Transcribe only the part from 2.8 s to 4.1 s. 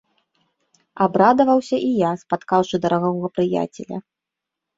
дарагога прыяцеля.